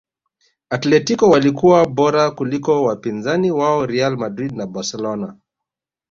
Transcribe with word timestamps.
atletico 0.69 1.29
walikuwa 1.29 1.85
bora 1.87 2.31
kuliko 2.31 2.83
wapinzani 2.83 3.51
wao 3.51 3.85
real 3.85 4.17
madrid 4.17 4.55
na 4.55 4.67
barcelona 4.67 5.37